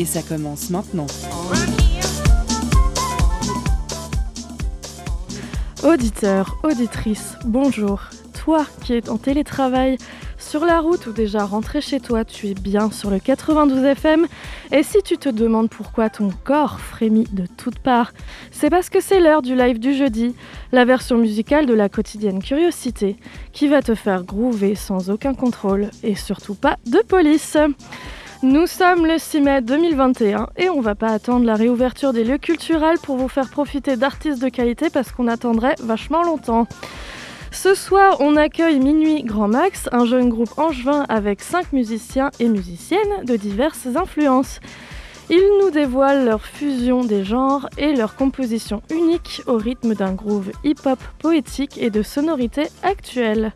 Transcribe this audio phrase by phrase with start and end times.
[0.00, 1.06] Et ça commence maintenant.
[5.84, 8.04] Auditeur, auditrice, bonjour.
[8.32, 9.98] Toi qui es en télétravail,
[10.38, 14.26] sur la route ou déjà rentré chez toi, tu es bien sur le 92 FM.
[14.72, 18.14] Et si tu te demandes pourquoi ton corps frémit de toutes parts,
[18.50, 20.34] c'est parce que c'est l'heure du live du jeudi,
[20.72, 23.18] la version musicale de la quotidienne Curiosité,
[23.52, 27.58] qui va te faire groover sans aucun contrôle et surtout pas de police.
[28.42, 32.38] Nous sommes le 6 mai 2021 et on va pas attendre la réouverture des lieux
[32.38, 36.66] culturels pour vous faire profiter d'artistes de qualité parce qu'on attendrait vachement longtemps.
[37.50, 42.48] Ce soir, on accueille Minuit Grand Max, un jeune groupe angevin avec 5 musiciens et
[42.48, 44.60] musiciennes de diverses influences.
[45.28, 50.50] Ils nous dévoilent leur fusion des genres et leur composition unique au rythme d'un groove
[50.64, 53.52] hip-hop poétique et de sonorité actuelle.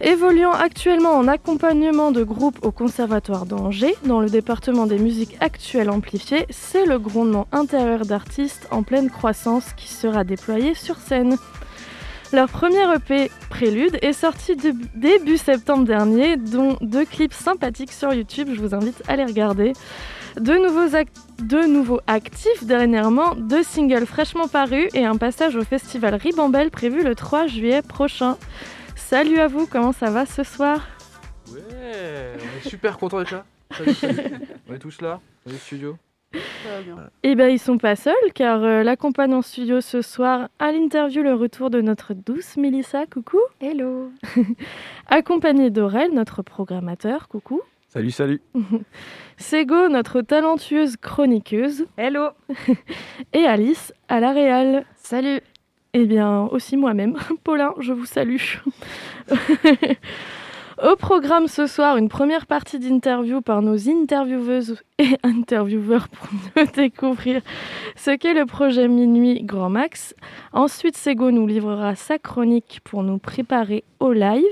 [0.00, 5.88] Évoluant actuellement en accompagnement de groupe au Conservatoire d'Angers, dans le département des musiques actuelles
[5.88, 11.36] amplifiées, c'est le grondement intérieur d'artistes en pleine croissance qui sera déployé sur scène.
[12.32, 14.56] Leur premier EP Prélude est sorti
[14.96, 19.74] début septembre dernier, dont deux clips sympathiques sur YouTube, je vous invite à les regarder.
[20.40, 20.88] Deux nouveaux,
[21.68, 27.14] nouveaux actifs dernièrement, deux singles fraîchement parus et un passage au festival Ribambelle prévu le
[27.14, 28.36] 3 juillet prochain.
[28.96, 30.88] Salut à vous, comment ça va ce soir
[31.52, 31.60] Ouais,
[32.36, 33.44] on est super content d'être là.
[33.76, 34.22] Salut, salut.
[34.68, 35.96] On est tous là, dans le studio.
[37.22, 41.22] Eh bien, ils sont pas seuls, car euh, l'accompagne en studio ce soir à l'interview
[41.22, 43.06] le retour de notre douce Mélissa.
[43.06, 43.38] Coucou.
[43.60, 44.10] Hello.
[45.08, 47.28] Accompagnée d'Aurel, notre programmateur.
[47.28, 47.60] Coucou.
[47.88, 48.40] Salut, salut.
[49.36, 51.86] Sego, notre talentueuse chroniqueuse.
[51.96, 52.30] Hello.
[53.32, 54.84] Et Alice, à la réal.
[54.96, 55.40] Salut.
[55.96, 57.16] Eh bien, aussi moi-même.
[57.44, 58.36] Paulin, je vous salue.
[60.82, 66.66] Au programme ce soir, une première partie d'interview par nos intervieweuses et intervieweurs pour nous
[66.74, 67.42] découvrir
[67.94, 70.16] ce qu'est le projet Minuit Grand Max.
[70.52, 74.42] Ensuite, Sego nous livrera sa chronique pour nous préparer au live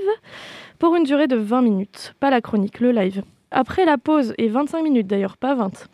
[0.79, 2.13] pour une durée de 20 minutes.
[2.21, 3.21] Pas la chronique, le live.
[3.51, 5.89] Après la pause, et 25 minutes d'ailleurs, pas 20.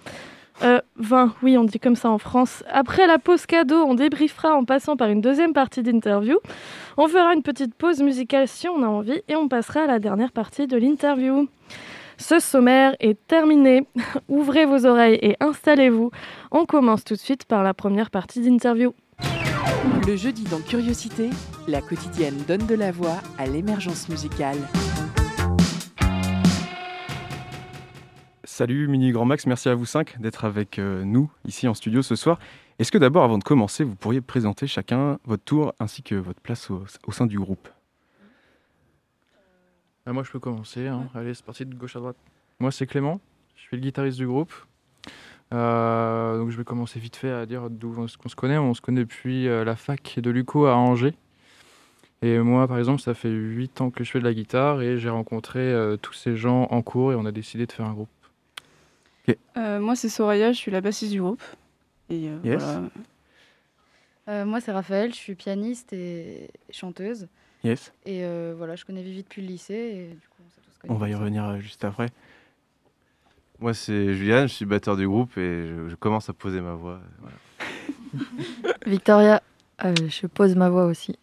[0.62, 2.64] Euh, 20, oui, on dit comme ça en France.
[2.70, 6.38] Après la pause cadeau, on débriefera en passant par une deuxième partie d'interview.
[6.98, 10.00] On fera une petite pause musicale si on a envie et on passera à la
[10.00, 11.48] dernière partie de l'interview.
[12.18, 13.88] Ce sommaire est terminé.
[14.28, 16.12] Ouvrez vos oreilles et installez-vous.
[16.52, 18.94] On commence tout de suite par la première partie d'interview.
[20.06, 21.30] Le jeudi dans Curiosité,
[21.68, 24.58] la quotidienne donne de la voix à l'émergence musicale.
[28.60, 32.02] Salut Mini Grand Max, merci à vous cinq d'être avec euh, nous ici en studio
[32.02, 32.40] ce soir.
[32.78, 36.42] Est-ce que d'abord, avant de commencer, vous pourriez présenter chacun votre tour ainsi que votre
[36.42, 37.70] place au, au sein du groupe?
[40.06, 40.88] Ah, moi, je peux commencer.
[40.88, 41.08] hein.
[41.16, 42.18] Allez, c'est parti de gauche à droite.
[42.60, 43.22] Moi, c'est Clément.
[43.56, 44.52] Je suis le guitariste du groupe.
[45.54, 48.58] Euh, donc, je vais commencer vite fait à dire d'où on, se connaît.
[48.58, 51.16] On se connaît depuis euh, la fac de Luco à Angers.
[52.22, 54.98] Et moi, par exemple, ça fait 8 ans que je fais de la guitare et
[55.00, 57.94] j'ai rencontré euh, tous ces gens en cours et on a décidé de faire un
[57.94, 58.10] groupe.
[59.58, 61.42] Euh, moi, c'est Soraya, je suis la bassiste du groupe.
[62.10, 62.62] Et euh, Yes.
[62.64, 62.82] voilà.
[64.30, 67.28] Euh, moi, c'est Raphaël, je suis pianiste et chanteuse.
[67.64, 69.74] Yes, Et euh, voilà, je connais Vivi depuis le lycée.
[69.74, 72.08] Et du coup, on s'est tous connus on va y revenir juste après.
[73.60, 76.74] Moi, c'est Julian, je suis batteur du groupe et je, je commence à poser ma
[76.76, 77.02] voix.
[77.20, 77.36] Voilà.
[78.86, 79.42] Victoria,
[79.84, 81.18] euh, je pose ma voix aussi.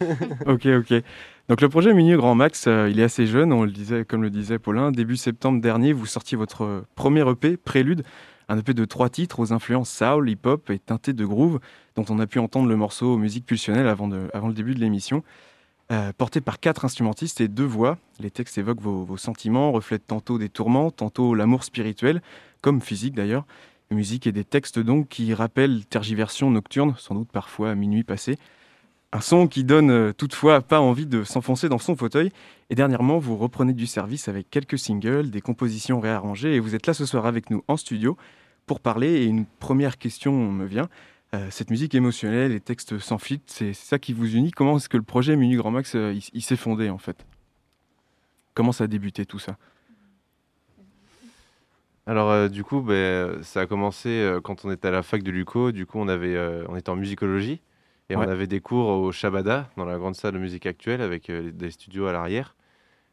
[0.46, 1.02] ok, ok.
[1.52, 4.22] Donc le projet Mini Grand Max, euh, il est assez jeune, on le disait, comme
[4.22, 4.90] le disait Paulin.
[4.90, 8.04] Début septembre dernier, vous sortiez votre euh, premier EP, Prélude,
[8.48, 11.60] un EP de trois titres aux influences soul, hip-hop et teinté de groove,
[11.94, 15.24] dont on a pu entendre le morceau Musique pulsionnelle avant, avant le début de l'émission.
[15.90, 20.38] Euh, porté par quatre instrumentistes et deux voix, les textes évoquent vos, sentiments, reflètent tantôt
[20.38, 22.22] des tourments, tantôt l'amour spirituel,
[22.62, 23.44] comme physique d'ailleurs.
[23.90, 28.38] Musique et des textes donc qui rappellent tergiversion nocturne, sans doute parfois à minuit passé.
[29.14, 32.32] Un son qui donne euh, toutefois pas envie de s'enfoncer dans son fauteuil.
[32.70, 36.86] Et dernièrement, vous reprenez du service avec quelques singles, des compositions réarrangées, et vous êtes
[36.86, 38.16] là ce soir avec nous en studio
[38.64, 39.08] pour parler.
[39.08, 40.88] Et une première question me vient.
[41.34, 44.50] Euh, cette musique émotionnelle, les textes sans filtre, c'est ça qui vous unit.
[44.50, 47.26] Comment est-ce que le projet Minu Grand Max, euh, il, il s'est fondé en fait?
[48.54, 49.58] Comment ça a débuté tout ça?
[52.06, 55.70] Alors du coup, ben, ça a commencé quand on était à la fac de Luco.
[55.70, 56.36] Du coup, on, avait,
[56.68, 57.60] on était en musicologie
[58.12, 61.30] et on avait des cours au Shabada, dans la grande salle de musique actuelle, avec
[61.30, 62.54] des studios à l'arrière.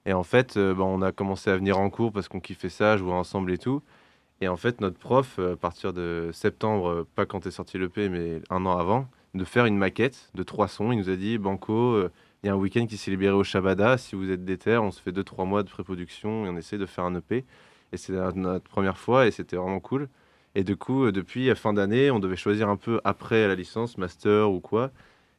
[0.06, 2.98] Et en fait, ben, on a commencé à venir en cours parce qu'on kiffait ça,
[2.98, 3.82] jouer ensemble et tout.
[4.42, 8.42] Et en fait, notre prof, à partir de septembre, pas quand est sorti l'EP, mais
[8.50, 10.92] un an avant, de faire une maquette de trois sons.
[10.92, 12.12] Il nous a dit Banco, euh,
[12.44, 13.98] il y a un week-end qui s'est libéré au Shabada.
[13.98, 16.78] Si vous êtes déter, on se fait deux trois mois de pré-production et on essaie
[16.78, 17.46] de faire un EP.
[17.92, 20.10] Et c'est notre première fois et c'était vraiment cool.
[20.56, 23.98] Et du coup, euh, depuis fin d'année, on devait choisir un peu après la licence,
[23.98, 24.92] master ou quoi.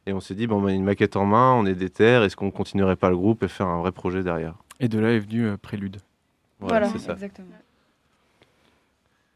[0.05, 2.35] Et on s'est dit, bon, on a une maquette en main, on est déter, est-ce
[2.35, 4.55] qu'on continuerait pas le groupe et faire un vrai projet derrière?
[4.79, 5.97] Et de là est venu euh, Prélude.
[6.59, 7.13] Voilà, c'est ça.
[7.13, 7.47] Exactement.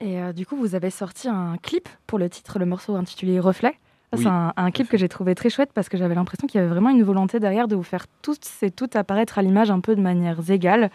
[0.01, 3.79] Et du coup, vous avez sorti un clip pour le titre, le morceau intitulé Reflet.
[4.17, 6.71] C'est un, clip que j'ai trouvé très chouette parce que j'avais l'impression qu'il y avait
[6.71, 9.95] vraiment une volonté derrière de vous faire tous et toutes apparaître à l'image un peu
[9.95, 10.89] de manière égale.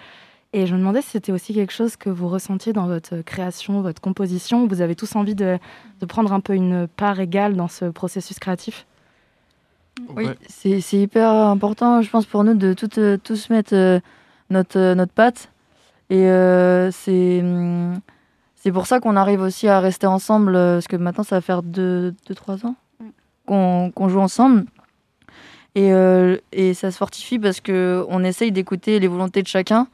[0.52, 3.82] Et je me demandais si c'était aussi quelque chose que vous ressentiez dans votre création,
[3.82, 4.66] votre composition.
[4.66, 5.58] Vous avez tous envie de,
[6.08, 8.86] prendre un peu une part égale dans ce processus créatif?
[10.16, 14.00] Oui, c'est hyper important, je pense, pour nous de euh, tous mettre euh,
[14.48, 15.50] notre, euh, notre patte.
[16.08, 16.26] Et
[16.90, 18.00] c'est hum,
[18.62, 21.62] c'est pour ça qu'on arrive aussi à rester ensemble, parce que maintenant ça va faire
[21.62, 22.74] 2-3 ans
[23.46, 24.64] qu'on joue ensemble.
[25.74, 29.86] Et, euh, et, ça se fortifie parce qu'on essaye d'écouter les volontés de chacun.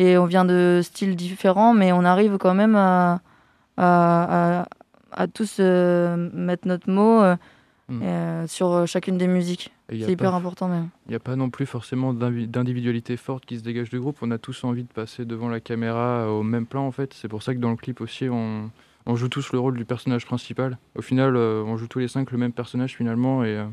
[0.00, 3.20] Et on vient de styles différents, mais on arrive quand même à,
[3.76, 4.68] à,
[5.10, 7.36] à, tous euh, mettre notre mot euh,
[7.88, 8.46] hmm.
[8.46, 9.72] sur chacune des musiques.
[9.90, 10.88] C'est hyper important même.
[11.06, 14.18] Il n'y a pas non plus forcément d'individualité forte qui se dégage du groupe.
[14.22, 17.14] On a tous envie de passer devant la caméra au même plan en fait.
[17.14, 18.70] C'est pour ça que dans le clip aussi, on,
[19.08, 20.76] on joue tous le rôle du personnage principal.
[20.94, 23.42] Au final, euh, on joue tous les cinq le même personnage finalement.
[23.42, 23.64] Et euh,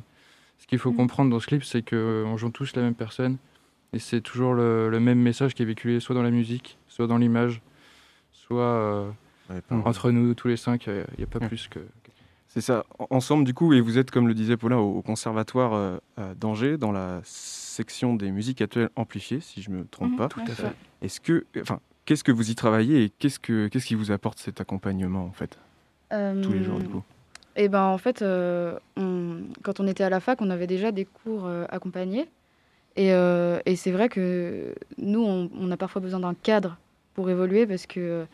[0.59, 0.95] ce qu'il faut mm.
[0.95, 3.37] comprendre dans ce clip, c'est qu'on euh, joue tous la même personne.
[3.95, 7.17] Et c'est toujours le, même message qui est véhiculé soit dans la musique, soit dans
[7.17, 7.61] l'image,
[8.31, 9.13] soit
[9.69, 10.87] entre nous tous les cinq.
[10.87, 11.79] Il n'y a, pas plus que.
[12.47, 12.85] C'est ça.
[13.09, 15.99] Ensemble, du coup, et vous êtes, comme le disait Paulin, au, conservatoire
[16.35, 20.27] d'Angers, dans la section des musiques actuelles amplifiées, si je ne me trompe mm, pas.
[20.27, 20.73] Tout à fait.
[21.01, 24.37] Est-ce que, enfin, Qu'est-ce que vous y travaillez et qu'est-ce, que, qu'est-ce qui vous apporte
[24.37, 25.57] cet accompagnement en fait
[26.09, 27.03] Tous les jours du coup
[27.57, 28.77] et euh, eh ben en fait, euh,
[29.63, 32.27] quand on était à la fac, on avait déjà des cours euh, accompagnés.
[32.97, 36.77] Et, et, c'est vrai que nous, on, a parfois besoin d'un cadre
[37.13, 38.25] pour évoluer parce que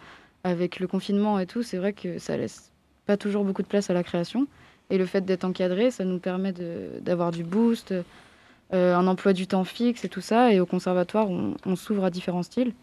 [0.43, 2.71] avec le confinement et tout, c'est vrai que ça laisse
[3.07, 4.45] pas toujours beaucoup de place à la création.
[4.91, 6.53] Et le fait d'être encadré, ça nous permet
[7.01, 7.93] d'avoir du boost,
[8.71, 10.53] un emploi du temps fixe et tout ça.
[10.53, 12.73] Et au conservatoire, on, on s'ouvre à différents styles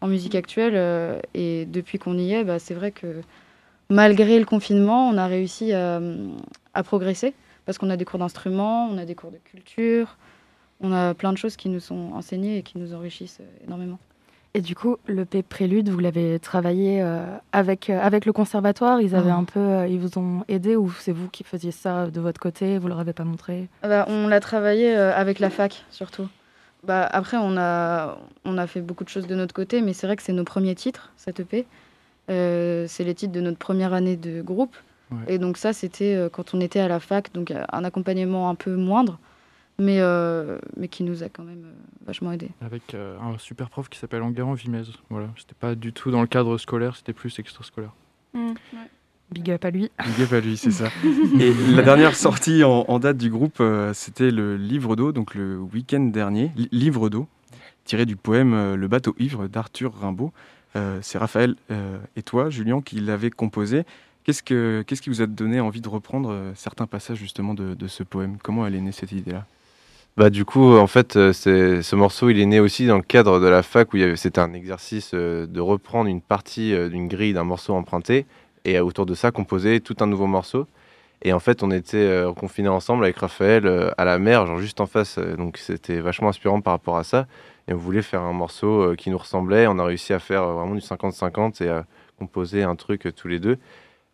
[0.00, 0.74] en musique actuelle.
[0.76, 3.22] Euh, et depuis qu'on y est, bah, c'est vrai que
[3.88, 6.00] malgré le confinement, on a réussi à,
[6.84, 7.34] progresser
[7.66, 10.16] parce qu'on a des cours d'instruments, on a des cours de culture,
[10.80, 13.98] on a plein de choses qui nous sont enseignées et qui nous enrichissent euh, énormément.
[14.54, 19.00] Et du coup, le P Prélude, vous l'avez travaillé euh, avec, avec le conservatoire?
[19.00, 19.36] Ils avaient ah.
[19.36, 22.78] un peu, ils vous ont aidé ou c'est vous qui faisiez ça de votre côté
[22.78, 23.68] Vous leur avez pas montré?
[23.82, 26.28] Ah bah, On l'a travaillé avec la fac surtout.
[26.84, 30.06] Bah, après, on a, on a fait beaucoup de choses de notre côté, mais c'est
[30.06, 31.66] vrai que c'est nos premiers titres, cette EP.
[32.30, 34.76] Euh, c'est les titres de notre première année de groupe.
[35.26, 38.50] Et donc ça, c'était euh, quand on était à la fac, donc euh, un accompagnement
[38.50, 39.18] un peu moindre,
[39.78, 40.00] mais,
[40.76, 41.66] mais qui nous a quand même
[42.06, 42.50] vachement aidé.
[42.60, 44.82] Avec un super prof qui s'appelle Enguerrand Vimez.
[45.10, 47.92] Voilà, c'était pas du tout dans le cadre scolaire, c'était plus extrascolaire.
[48.34, 48.54] Mmh,
[49.30, 49.90] Big up à lui.
[50.04, 50.88] Big up à lui, c'est ça.
[51.40, 55.58] Et la dernière sortie en, date du groupe, euh, c'était le Livre d'eau, donc le
[55.58, 56.50] week-end dernier.
[56.72, 57.28] Livre d'eau,
[57.84, 60.32] tiré du poème euh, Le bateau ivre d'Arthur Rimbaud.
[60.76, 61.56] Euh, c'est Raphaël
[62.16, 63.84] et toi, Julien, qui l'avez composé.
[64.24, 68.02] Qu'est-ce, que, qu'est-ce qui vous a donné envie de reprendre certains passages justement de, ce
[68.02, 68.36] poème?
[68.42, 69.46] Comment elle est née cette idée-là?
[70.18, 73.40] Bah, du coup, en fait, c'est, ce morceau, il est né aussi dans le cadre
[73.40, 77.74] de la fac où c'était un exercice de reprendre une partie d'une grille d'un morceau
[77.74, 78.26] emprunté
[78.64, 80.66] et autour de ça composer tout un nouveau morceau.
[81.22, 84.58] Et en fait, on était euh, confinés ensemble avec Raphaël euh, à la mer, genre
[84.58, 85.18] juste en face.
[85.18, 87.26] Euh, donc c'était vachement inspirant par rapport à ça.
[87.66, 89.66] Et on voulait faire un morceau qui nous ressemblait.
[89.66, 91.84] On a réussi à faire vraiment du 50-50 et à
[92.18, 93.58] composer un truc tous les deux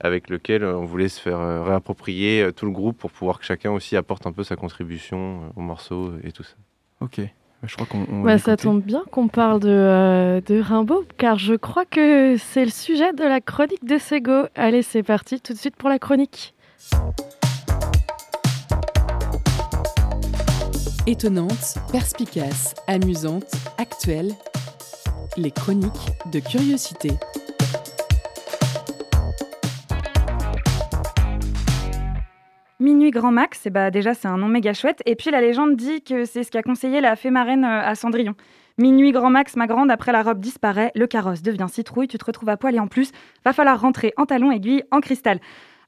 [0.01, 3.97] avec lequel on voulait se faire réapproprier tout le groupe pour pouvoir que chacun aussi
[3.97, 6.57] apporte un peu sa contribution au morceau et tout ça.
[7.01, 7.21] Ok.
[7.67, 8.23] Je crois qu'on.
[8.23, 12.65] Bah, ça tombe bien qu'on parle de, euh, de, Rimbaud, car je crois que c'est
[12.65, 14.47] le sujet de la chronique de Sego.
[14.55, 16.55] Allez, c'est parti tout de suite pour la chronique.
[21.07, 24.33] Étonnante, perspicace, amusante, actuelle,
[25.37, 27.11] les chroniques de curiosité.
[32.81, 35.01] Minuit Grand Max, et bah déjà c'est un nom méga chouette.
[35.07, 37.95] Et puis la légende dit que c'est ce qu'a conseillé la fée marraine euh, à
[37.95, 38.35] Cendrillon.
[38.79, 42.25] Minuit Grand Max, ma grande, après la robe disparaît, le carrosse devient citrouille, tu te
[42.25, 43.13] retrouves à poil et en plus,
[43.45, 45.39] va falloir rentrer en talons aiguilles en cristal.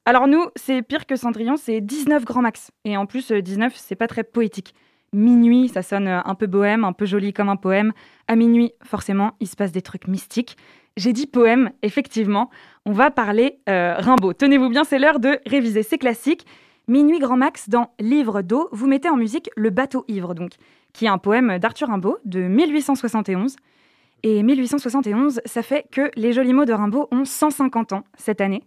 [0.04, 2.70] Alors nous, c'est pire que Cendrillon, c'est 19 Grand Max.
[2.84, 4.72] Et en plus, 19, euh, c'est pas très poétique.
[5.12, 7.92] Minuit, ça sonne euh, un peu bohème, un peu joli comme un poème.
[8.28, 10.56] À minuit, forcément, il se passe des trucs mystiques.
[10.96, 12.48] J'ai dit poème, effectivement.
[12.84, 14.32] On va parler Rimbaud.
[14.32, 16.46] Tenez-vous bien, c'est l'heure de réviser ces classiques.
[16.88, 20.52] Minuit Grand Max dans Livre d'eau, vous mettez en musique Le bateau ivre, donc,
[20.92, 23.56] qui est un poème d'Arthur Rimbaud de 1871.
[24.22, 28.62] Et 1871, ça fait que les jolis mots de Rimbaud ont 150 ans cette année.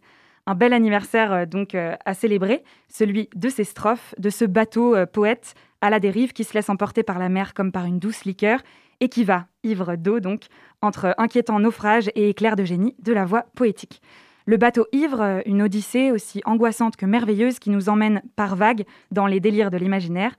[0.48, 4.98] Un bel anniversaire euh, donc euh, à célébrer, celui de ces strophes, de ce bateau
[4.98, 8.00] euh, poète à la dérive qui se laisse emporter par la mer comme par une
[8.00, 8.60] douce liqueur
[9.00, 10.48] et qui va, ivre d'eau donc,
[10.82, 14.02] entre inquiétant naufrage et éclair de génie de la voix poétique.
[14.50, 19.28] Le bateau ivre, une odyssée aussi angoissante que merveilleuse qui nous emmène par vagues dans
[19.28, 20.34] les délires de l'imaginaire.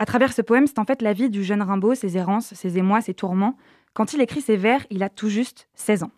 [0.00, 2.78] À travers ce poème, c'est en fait la vie du jeune Rimbaud, ses errances, ses
[2.78, 3.56] émois, ses tourments.
[3.92, 6.10] Quand il écrit ses vers, il a tout juste 16 ans.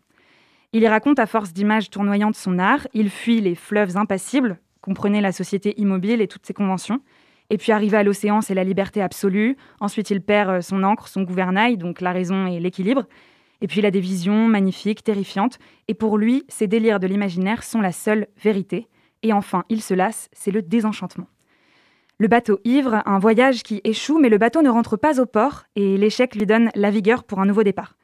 [0.73, 5.21] Il y raconte à force d'images tournoyantes son art, il fuit les fleuves impassibles, comprenez
[5.21, 7.02] la société immobile et toutes ses conventions.
[7.50, 9.59] Et puis arrivé à l'océan, c'est la liberté absolue.
[9.81, 13.07] Ensuite, il perd son encre, son gouvernail, donc la raison et l'équilibre.
[13.60, 15.58] Et puis il a des visions magnifiques, terrifiantes,
[15.88, 18.88] et pour lui, ces délires de l'imaginaire sont la seule vérité.
[19.22, 21.28] Et enfin, il se lasse, c'est le désenchantement.
[22.18, 25.64] Le bateau ivre, un voyage qui échoue, mais le bateau ne rentre pas au port,
[25.75, 27.96] et l'échec lui donne la vigueur pour un nouveau départ.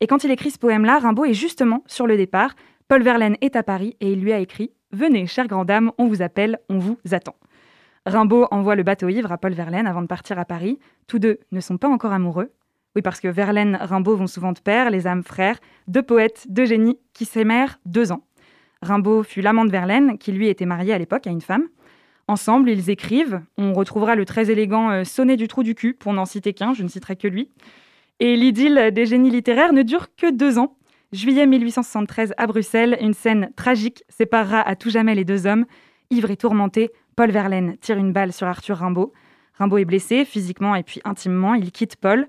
[0.00, 2.54] Et quand il écrit ce poème-là, Rimbaud est justement sur le départ.
[2.88, 6.06] Paul Verlaine est à Paris et il lui a écrit Venez, chère grande dame, on
[6.06, 7.36] vous appelle, on vous attend.
[8.06, 10.78] Rimbaud envoie le bateau ivre à Paul Verlaine avant de partir à Paris.
[11.06, 12.52] Tous deux ne sont pas encore amoureux,
[12.96, 15.58] oui, parce que Verlaine, Rimbaud vont souvent de pair, les âmes frères,
[15.88, 18.24] deux poètes, deux génies qui s'aimèrent deux ans.
[18.82, 21.64] Rimbaud fut l'amant de Verlaine, qui lui était marié à l'époque à une femme.
[22.28, 23.42] Ensemble, ils écrivent.
[23.58, 26.72] On retrouvera le très élégant euh, Sonnet du trou du cul, pour n'en citer qu'un,
[26.72, 27.50] je ne citerai que lui.
[28.20, 30.76] Et l'idylle des génies littéraires ne dure que deux ans.
[31.12, 35.66] Juillet 1873 à Bruxelles, une scène tragique séparera à tout jamais les deux hommes.
[36.10, 39.12] Ivre et tourmenté, Paul Verlaine tire une balle sur Arthur Rimbaud.
[39.54, 41.54] Rimbaud est blessé physiquement et puis intimement.
[41.54, 42.28] Il quitte Paul.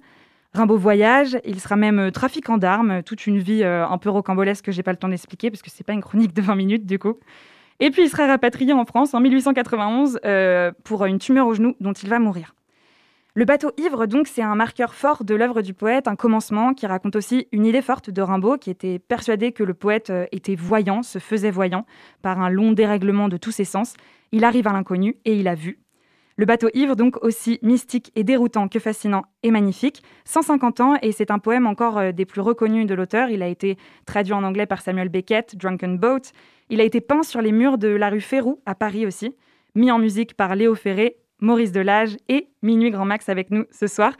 [0.56, 4.64] Rimbaud voyage, il sera même euh, trafiquant d'armes, toute une vie euh, un peu rocambolesque
[4.64, 6.86] que j'ai pas le temps d'expliquer parce que c'est pas une chronique de 20 minutes
[6.86, 7.20] du coup.
[7.82, 11.76] Et puis il sera rapatrié en France en 1891 euh, pour une tumeur au genou
[11.82, 12.56] dont il va mourir.
[13.38, 16.88] Le bateau ivre, donc, c'est un marqueur fort de l'œuvre du poète, un commencement qui
[16.88, 21.04] raconte aussi une idée forte de Rimbaud, qui était persuadé que le poète était voyant,
[21.04, 21.86] se faisait voyant,
[22.22, 23.96] par un long dérèglement de tous ses sens.
[24.32, 25.80] Il arrive à l'inconnu et il a vu,
[26.38, 30.04] le bateau ivre, donc aussi mystique et déroutant que fascinant et magnifique.
[30.26, 33.30] 150 ans, et c'est un poème encore euh, des plus reconnus de l'auteur.
[33.30, 36.32] Il a été traduit en anglais par Samuel Beckett, Drunken Boat.
[36.70, 39.36] Il a été peint sur les murs de la rue Férou, à Paris aussi.
[39.76, 43.88] Mis en musique par Léo Ferré, Maurice Delage et Minuit Grand Max avec nous ce
[43.88, 44.14] soir.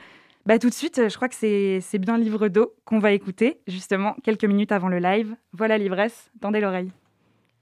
[0.46, 4.14] Bah, tout de suite, je crois que c'est bien Livre d'eau qu'on va écouter, justement,
[4.22, 5.34] quelques minutes avant le live.
[5.52, 6.92] Voilà l'ivresse, tendez l'oreille.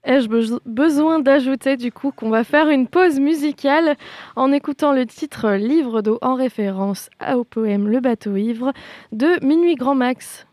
[0.05, 3.95] Ai-je besoin d'ajouter du coup qu'on va faire une pause musicale
[4.35, 8.71] en écoutant le titre Livre d'eau en référence au poème Le bateau ivre
[9.11, 10.45] de Minuit Grand Max.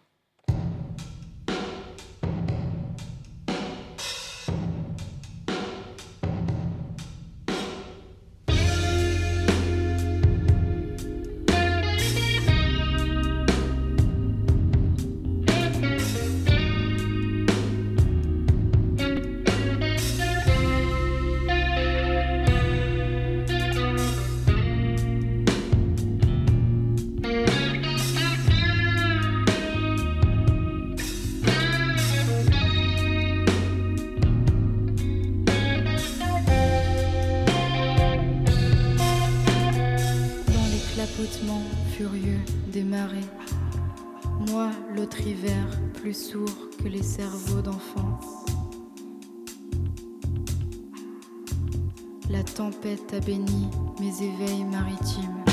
[53.14, 53.68] A béni
[54.00, 55.44] mes éveils maritimes.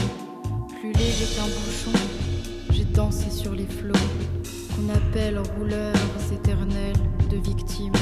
[0.79, 1.91] Plus léger qu'un bouchon,
[2.71, 3.93] j'ai dansé sur les flots
[4.75, 5.93] qu'on appelle rouleurs
[6.33, 6.95] éternels
[7.29, 7.93] de victimes.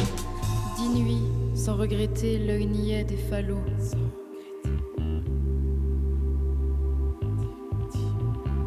[0.77, 1.23] Dix nuits
[1.55, 3.63] sans regretter l'œil niais des falots.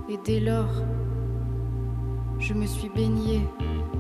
[0.08, 0.82] Et dès lors,
[2.40, 3.42] je me suis baignée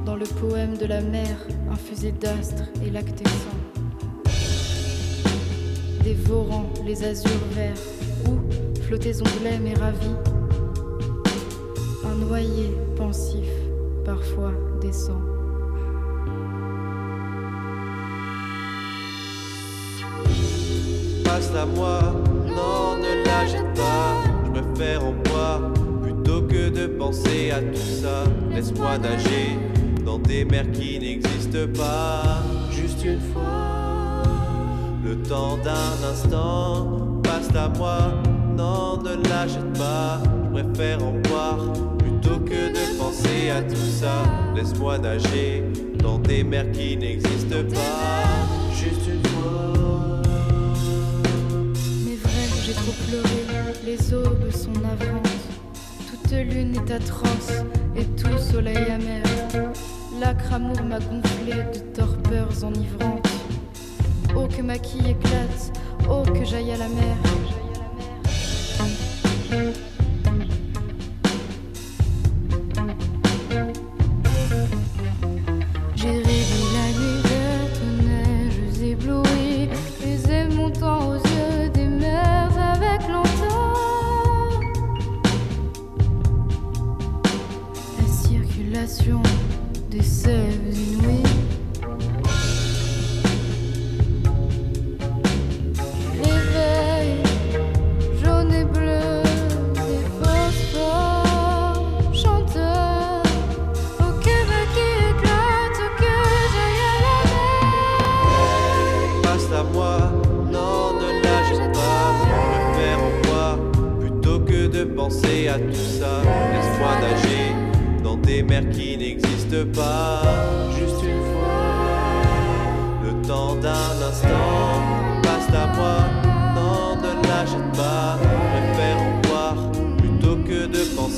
[0.04, 1.36] dans le poème de la mer
[1.70, 3.60] infusé d'astres et lactescents
[6.02, 7.74] dévorant les azurs verts,
[8.28, 10.16] où, flottaison blême et ravie,
[12.04, 13.48] un noyer pensif
[14.04, 15.30] parfois descend.
[21.30, 22.00] passe à moi.
[22.46, 24.24] Non, ne la jette pas.
[24.44, 28.24] Je préfère en boire plutôt que de penser à tout ça.
[28.50, 29.56] Laisse-moi nager
[30.04, 32.42] dans des mers qui n'existent pas.
[32.70, 33.79] Juste une fois,
[35.10, 38.12] le temps d'un instant passe à moi.
[38.56, 40.20] Non, ne la jette pas.
[40.22, 44.22] Je préfère en boire plutôt que de penser à tout ça.
[44.54, 45.64] Laisse-moi nager
[45.98, 48.72] dans des mers qui n'existent pas.
[48.72, 50.22] Juste une fois.
[52.04, 53.38] Mais vrai, j'ai trop pleuré.
[53.84, 55.28] Les aubes sont navrantes.
[56.08, 57.64] Toute lune est atroce
[57.96, 59.24] et tout soleil amer.
[60.20, 63.29] L'acre amour m'a gonflé de torpeurs enivrantes.
[64.36, 65.72] Oh que ma quille éclate,
[66.08, 67.16] oh que j'aille à la mer.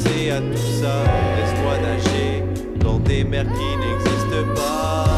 [0.03, 1.05] Penser à tout ça.
[1.37, 2.43] Laisse-moi nager
[2.81, 5.12] dans des mers qui n'existent pas.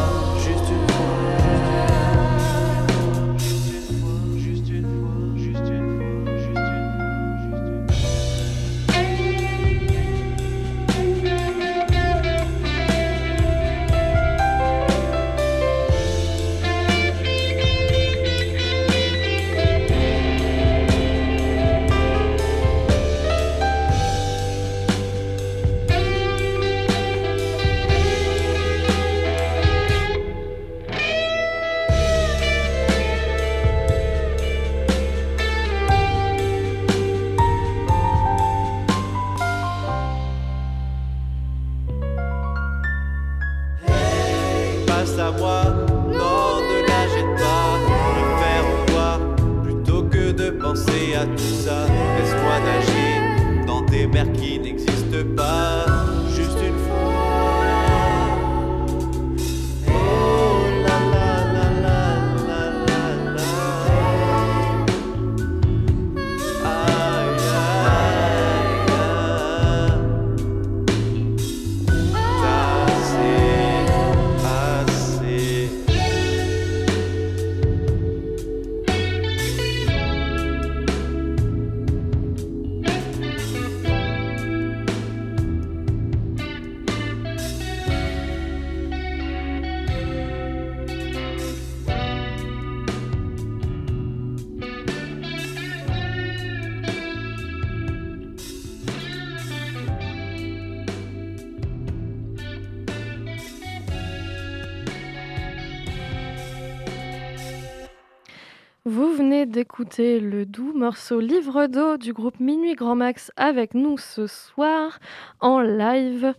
[108.87, 113.97] Vous venez d'écouter le doux morceau Livre d'eau du groupe Minuit Grand Max avec nous
[113.97, 114.99] ce soir
[115.39, 116.35] en live,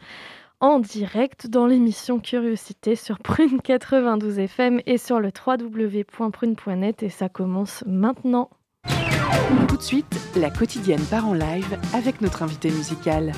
[0.61, 7.29] en direct dans l'émission Curiosité sur Prune 92 FM et sur le www.prune.net et ça
[7.29, 8.51] commence maintenant.
[9.67, 13.33] Tout de suite, la quotidienne part en live avec notre invité musical.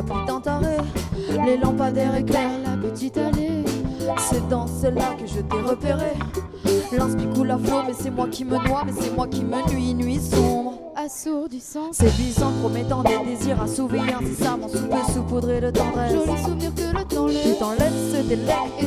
[0.00, 0.76] habitant taré.
[1.44, 3.64] Les lampadaires éclairent la petite allée.
[4.18, 6.12] C'est dans celle-là que je t'ai repéré.
[6.92, 9.72] L'inspi coule à flot, mais c'est moi qui me noie, mais c'est moi qui me
[9.72, 10.74] nuis, nuit sombre.
[10.96, 14.18] Assourdissant, séduisant, promettant des désirs à souvenir.
[14.20, 16.12] Si ça m'en souper, saupoudrer de tendresse.
[16.12, 17.42] Joli souvenir que le temps laisse.
[17.42, 18.86] Qui t'enlève ce délai et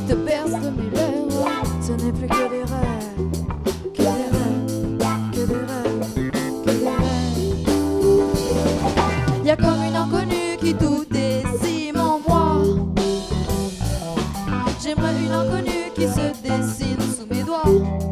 [17.65, 18.02] Oh.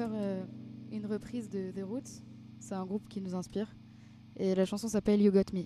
[0.00, 0.42] Euh,
[0.92, 2.22] une reprise de The Roots.
[2.58, 3.68] C'est un groupe qui nous inspire.
[4.36, 5.64] Et la chanson s'appelle You Got Me.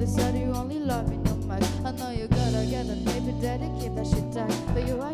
[0.00, 1.62] They said you only love me no much.
[1.84, 4.50] I know you gotta get a baby, dedicate that shit tight.
[4.72, 5.09] But you're.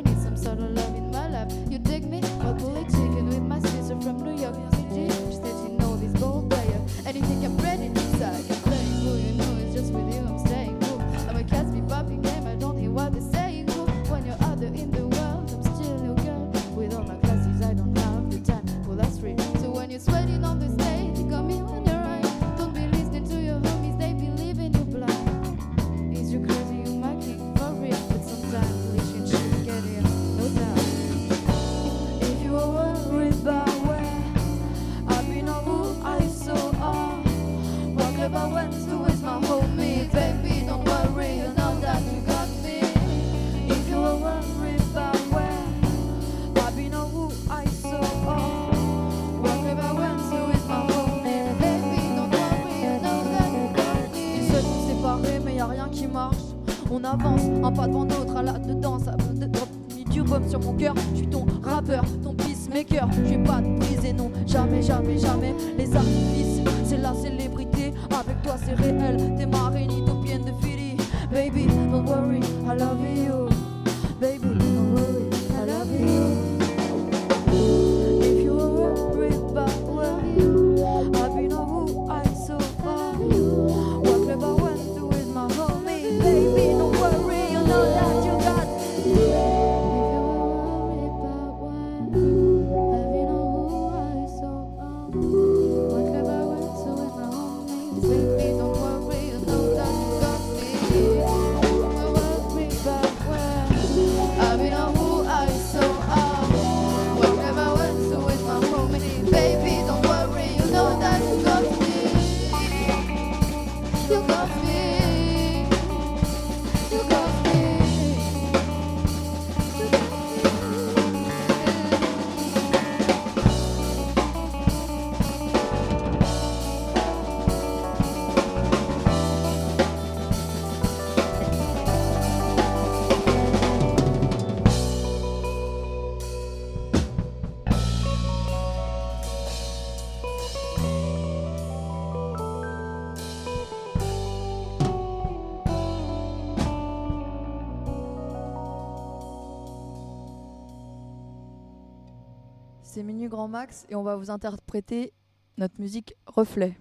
[153.49, 155.13] max et on va vous interpréter
[155.59, 156.77] notre musique Reflet.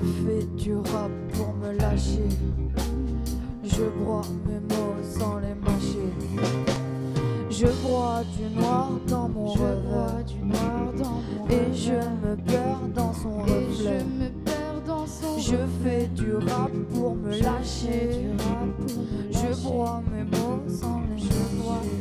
[0.00, 2.28] Je fais du rap pour me lâcher.
[3.64, 6.12] Je broie mes mots sans les mâcher.
[7.50, 12.88] Je broie du noir dans mon je du noir dans mon Et je me perds
[12.94, 14.04] dans son reflet.
[14.04, 14.28] Me
[15.06, 18.28] son je fais du rap pour me lâcher.
[19.30, 21.97] Je, broie mes mots sans les mâcher.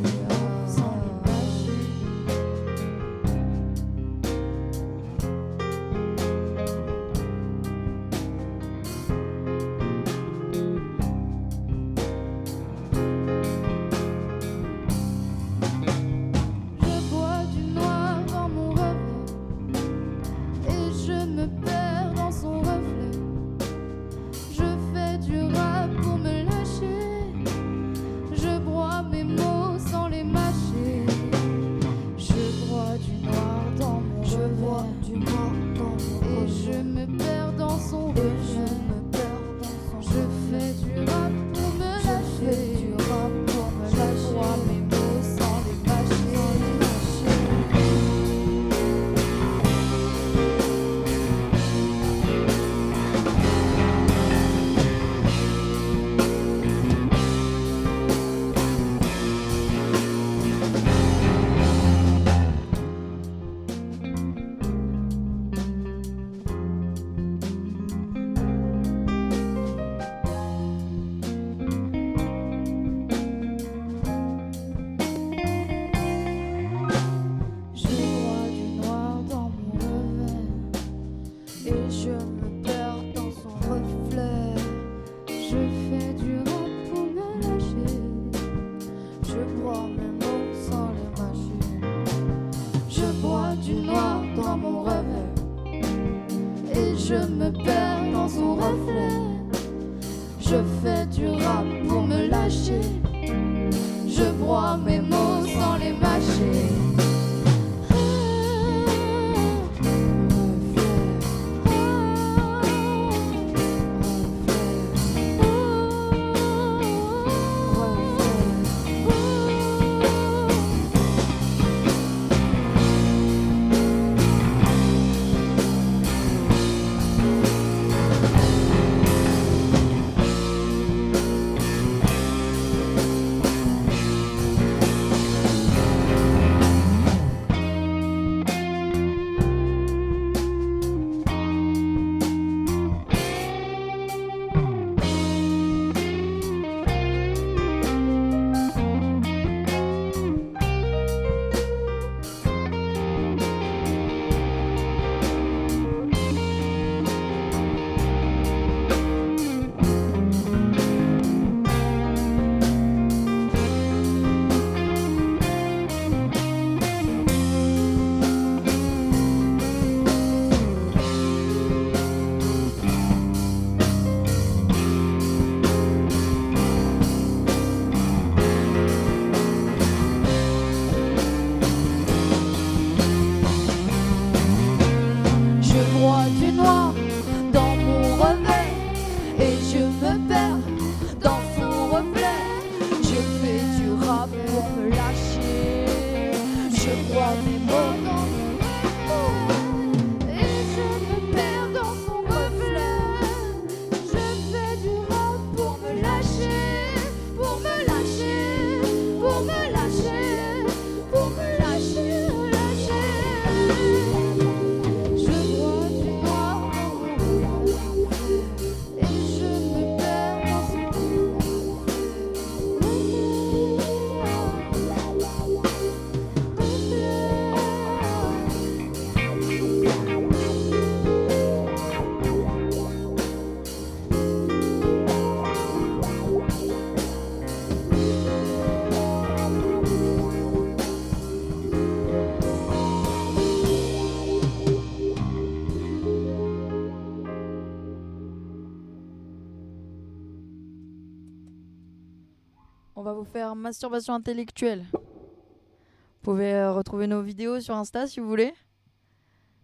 [253.28, 254.86] Faire masturbation intellectuelle.
[254.94, 258.54] Vous pouvez euh, retrouver nos vidéos sur Insta si vous voulez.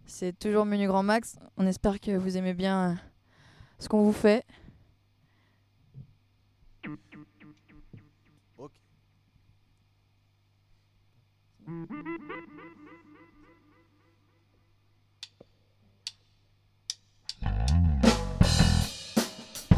[0.06, 1.36] C'est toujours Menu Grand Max.
[1.56, 2.94] On espère que vous aimez bien euh,
[3.78, 4.44] ce qu'on vous fait.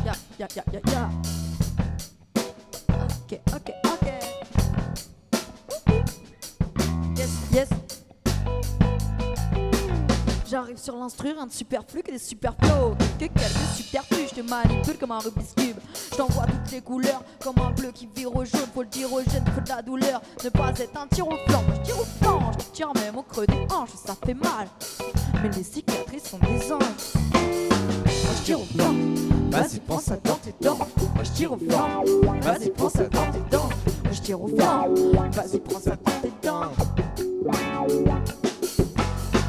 [0.05, 1.36] Ya, ya, ya, ya,
[3.29, 4.09] Ok, ok, ok.
[7.17, 7.69] Yes, yes.
[10.49, 12.95] J'arrive sur l'instru, rien de superflu que des super flows.
[13.19, 13.41] Que quelques
[13.75, 15.77] superflus, je te manipule comme un Rubik's Cube.
[16.13, 18.69] Je t'envoie toutes les couleurs, comme un bleu qui vire au jaune.
[18.73, 20.23] Faut le dire au jeune, faut de la douleur.
[20.45, 22.53] Ne pas être un tir au flanc, je tire au flanc.
[22.61, 24.69] Je tire même au creux des hanches, ça fait mal.
[25.43, 27.13] Mais les cicatrices sont des anges.
[27.35, 28.95] Je tire au flanc.
[29.51, 30.77] Vas-y, prends ça dans tes dents.
[30.77, 32.05] Moi je tire au flanc.
[32.43, 33.69] Vas-y, prends ça dans tes dents.
[34.05, 34.89] Moi je tire au flanc.
[35.33, 36.73] Vas-y, prends ça dans tes dents.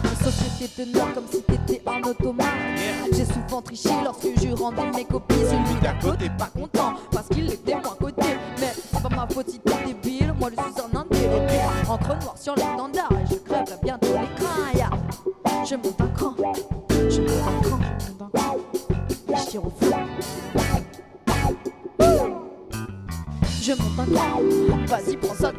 [0.03, 2.47] La société te noie comme si t'étais un automate.
[3.11, 5.35] J'ai souvent triché lorsque je rendais mes copies.
[5.35, 8.27] Celui d'à côté pas content parce qu'il était moins côté.
[8.59, 10.33] Mais c'est pas ma faute si t'es débile.
[10.39, 11.89] Moi je suis un indélébile.
[11.89, 14.65] Entre noir sur l'étendard et je crève bientôt les crins.
[15.69, 16.06] Je monte
[25.07, 25.51] vas-y prends ça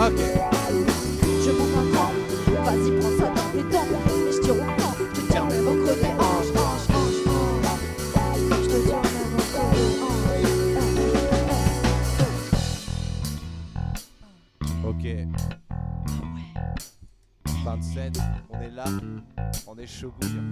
[0.00, 0.16] Ok.
[0.16, 2.10] Je monte un cran,
[2.64, 3.90] vas-y prends ça dans tes dents.
[4.08, 4.58] Et je tire au
[5.14, 8.48] je tire même au creux des hanches, hanches, hanches, hanches.
[8.62, 10.24] Je te tire même au creux des hanches.
[14.86, 15.04] Ok.
[17.62, 18.86] 27, on est là,
[19.66, 20.49] on est chaud bouillant.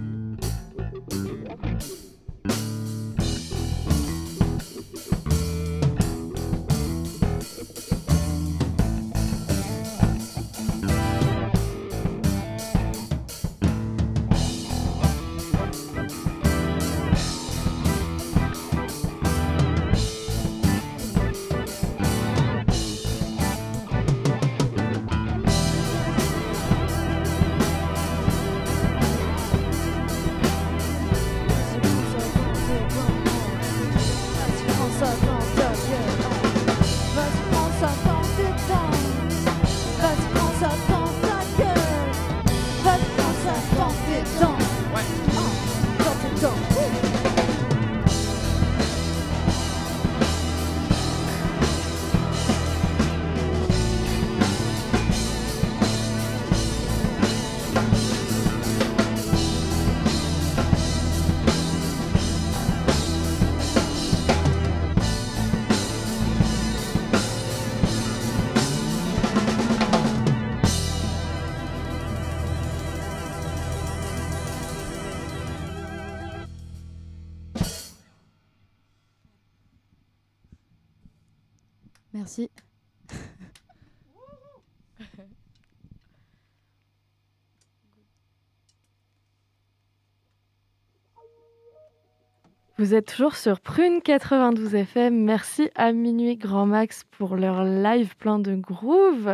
[92.79, 95.25] Vous êtes toujours sur Prune 92 FM.
[95.25, 99.29] Merci à Minuit Grand Max pour leur live plein de groove.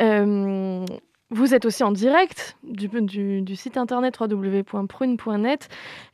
[0.00, 0.84] Euh,
[1.30, 5.68] vous êtes aussi en direct du, site internet www.prune.net.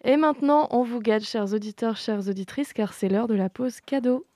[0.04, 3.80] Et maintenant, on vous gâte, chers auditeurs, chères auditrices, car c'est l'heure de la pause
[3.80, 4.26] cadeau.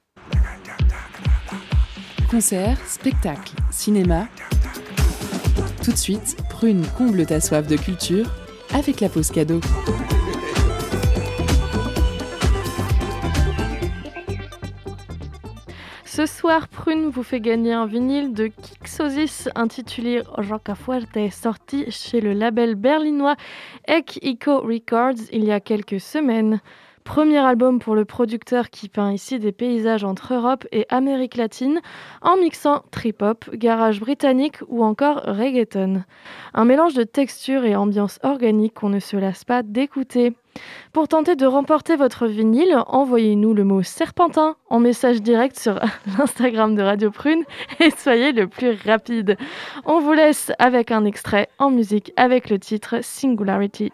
[2.30, 4.28] Concert, spectacle, cinéma.
[5.84, 8.32] Tout de suite, Prune comble ta soif de culture
[8.72, 9.60] avec la pause cadeau.
[16.14, 22.34] Ce soir, Prune vous fait gagner un vinyle de Kixosis intitulé Roccafuerte, sorti chez le
[22.34, 23.34] label berlinois
[23.88, 26.60] Ek Eco Records il y a quelques semaines.
[27.04, 31.80] Premier album pour le producteur qui peint ici des paysages entre Europe et Amérique latine
[32.22, 36.04] en mixant trip-hop, garage britannique ou encore reggaeton.
[36.54, 40.34] Un mélange de texture et ambiance organique qu'on ne se lasse pas d'écouter.
[40.92, 45.80] Pour tenter de remporter votre vinyle, envoyez-nous le mot serpentin en message direct sur
[46.18, 47.42] l'Instagram de Radio Prune
[47.80, 49.36] et soyez le plus rapide.
[49.84, 53.92] On vous laisse avec un extrait en musique avec le titre Singularity.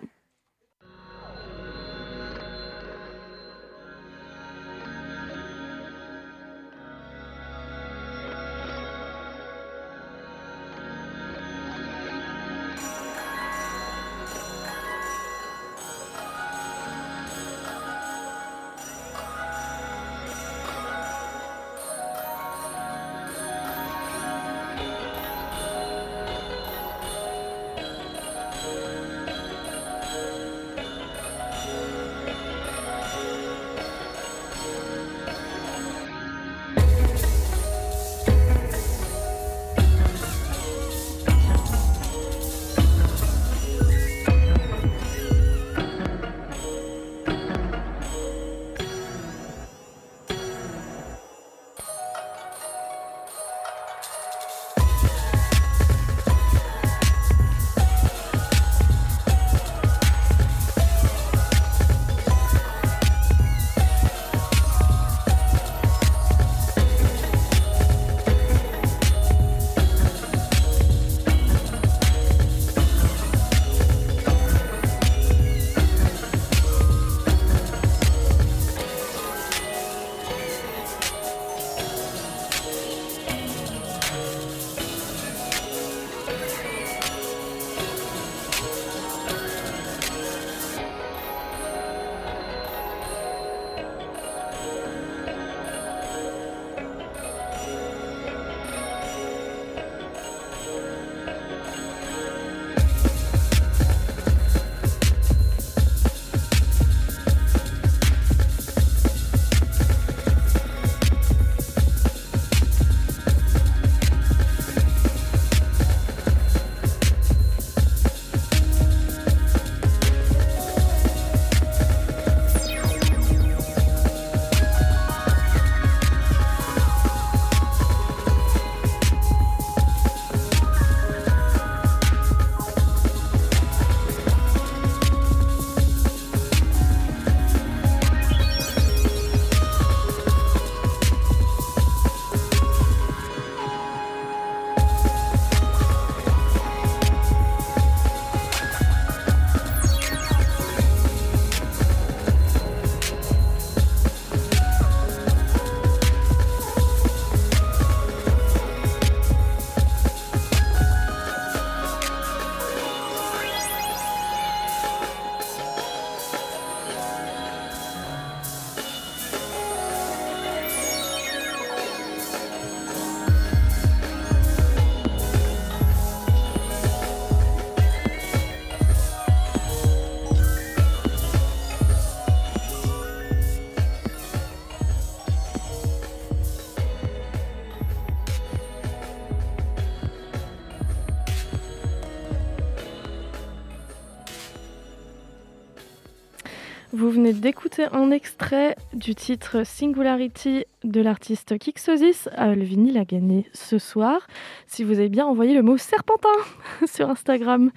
[197.93, 202.29] Un extrait du titre Singularity de l'artiste Kixosis.
[202.39, 204.27] Euh, le vinyle a gagné ce soir.
[204.67, 206.29] Si vous avez bien envoyé le mot serpentin
[206.87, 207.71] sur Instagram.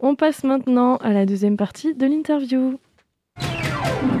[0.00, 2.78] On passe maintenant à la deuxième partie de l'interview.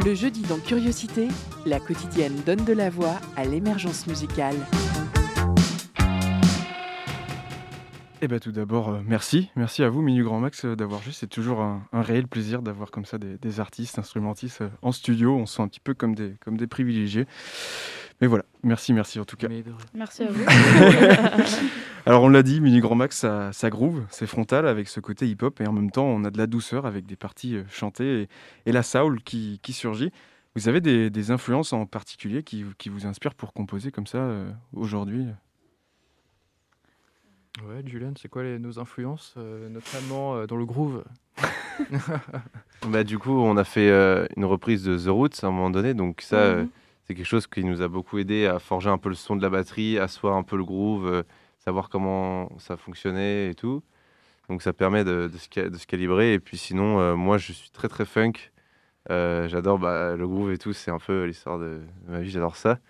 [0.04, 1.28] Le jeudi dans Curiosité,
[1.66, 4.56] la quotidienne donne de la voix à l'émergence musicale.
[8.24, 9.50] Eh bien, tout d'abord, euh, merci.
[9.56, 11.12] Merci à vous, Minu Grand Max, euh, d'avoir joué.
[11.12, 15.34] C'est toujours un, réel plaisir d'avoir comme ça des, artistes, instrumentistes euh, en studio.
[15.34, 17.26] On se sent un petit peu comme des, comme des privilégiés.
[18.20, 19.48] Mais voilà, merci, merci en tout cas.
[19.92, 20.44] Merci à vous.
[22.06, 25.26] Alors, on l'a dit, Minu Grand Max, ça, ça groove, c'est frontal avec ce côté
[25.26, 28.28] hip-hop et en même temps, on a de la douceur avec des parties chantées
[28.66, 30.12] et, la soul qui, qui, surgit.
[30.54, 34.30] Vous avez des, influences en particulier qui, qui, vous inspirent pour composer comme ça
[34.74, 35.26] aujourd'hui
[37.60, 41.04] Ouais, Julian, c'est quoi les, nos influences, euh, notamment euh, dans le groove?
[42.88, 45.70] Bah, Du coup, on a fait euh, une reprise de The Roots à un moment
[45.70, 46.68] donné, donc ça, mhm.
[47.06, 49.42] c'est quelque chose qui nous a beaucoup aidé à forger un peu le son de
[49.42, 51.24] la batterie, asseoir un peu le groove,
[51.58, 53.82] savoir comment ça fonctionnait et tout.
[54.48, 56.34] Donc ça permet de, de, se, calibrer.
[56.34, 58.32] Et puis sinon, moi, je suis très très funk.
[59.08, 62.80] j'adore bah, le groove et tout, c'est un peu l'histoire de ma vie, j'adore ça.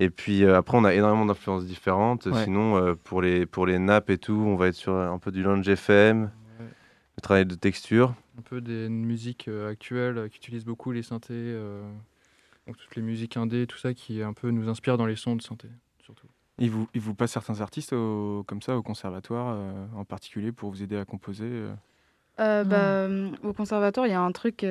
[0.00, 2.26] Et puis euh, après, on a énormément d'influences différentes.
[2.42, 5.30] Sinon, euh, pour, les, pour les nappes et tout, on va être sur un peu
[5.30, 8.14] du lounge FM, le travail de texture.
[8.38, 11.54] Un peu des musiques euh, actuelles qui utilisent beaucoup les synthés,
[12.66, 15.36] donc toutes les musiques indées, tout ça qui un peu nous inspire dans les sons
[15.36, 15.68] de synthé,
[16.02, 16.26] surtout.
[16.58, 19.56] Il vous, il vous passe certains artistes comme ça au conservatoire
[19.94, 21.64] en particulier pour vous aider à composer
[22.38, 23.08] bah,
[23.42, 24.64] Au conservatoire, il y a un truc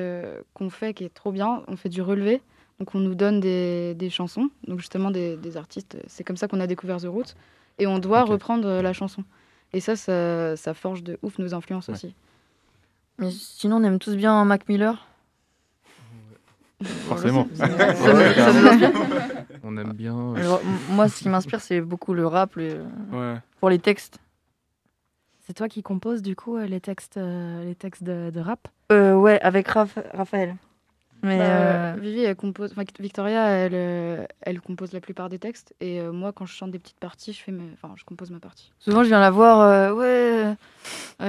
[0.54, 1.62] qu'on fait qui est trop bien.
[1.68, 2.42] On fait du relevé.
[2.80, 5.98] Donc on nous donne des, des chansons, donc justement des, des artistes.
[6.06, 7.34] C'est comme ça qu'on a découvert The Roots.
[7.78, 9.22] Et on doit reprendre euh, la chanson.
[9.72, 12.14] Et ça, ça, ça, forge de ouf nos influences aussi.
[13.18, 15.06] Mais sinon, on aime tous bien Mac Miller.
[16.82, 17.46] Forcément.
[19.62, 20.34] on aime bien.
[20.90, 22.58] moi, ce qui m'inspire, c'est beaucoup le rap
[23.60, 24.18] pour les textes.
[25.50, 28.68] C'est toi qui composes du coup euh, les textes, euh, les textes de, de rap?
[28.92, 30.54] Euh, Ouais, avec Raphaël.
[31.22, 32.74] Mais bah, euh, Vivi, elle compose.
[32.98, 35.74] Victoria, elle, euh, elle compose la plupart des textes.
[35.80, 37.64] Et euh, moi, quand je chante des petites parties, je fais mes...
[37.74, 38.72] enfin, je compose ma partie.
[38.78, 39.94] Souvent, je viens la voir.
[39.96, 40.54] ouais,